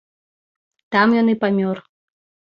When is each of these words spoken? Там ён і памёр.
Там 0.95 1.07
ён 1.23 1.27
і 1.35 1.37
памёр. 1.45 1.77